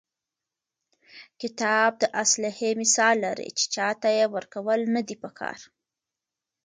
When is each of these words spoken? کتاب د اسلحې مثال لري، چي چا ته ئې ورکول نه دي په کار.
کتاب 1.41 1.91
د 2.01 2.03
اسلحې 2.23 2.69
مثال 2.81 3.15
لري، 3.25 3.49
چي 3.57 3.65
چا 3.75 3.87
ته 4.01 4.07
ئې 4.15 4.25
ورکول 4.35 4.81
نه 4.95 5.01
دي 5.07 5.15
په 5.23 5.29
کار. 5.39 5.59